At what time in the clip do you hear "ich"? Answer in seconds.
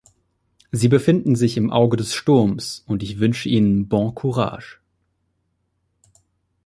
3.03-3.19